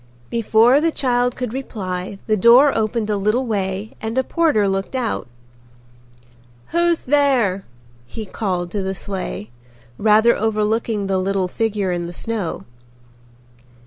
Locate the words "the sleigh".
8.81-9.51